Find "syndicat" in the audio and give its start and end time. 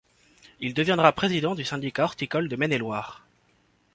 1.63-2.05